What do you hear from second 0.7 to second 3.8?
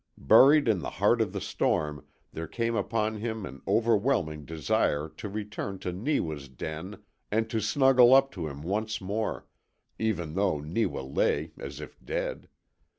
the heart of the storm, there came upon him an